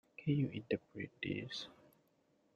[0.17, 1.67] Can you interpret this?